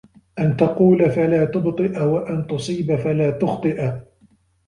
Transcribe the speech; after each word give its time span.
أَنْ 0.39 0.57
تَقُولَ 0.57 1.11
فَلَا 1.11 1.45
تُبْطِئَ 1.45 2.03
وَأَن 2.03 2.47
تُصِيبَ 2.47 2.95
فَلَا 2.95 3.31
تُخْطِئَ 3.31 3.91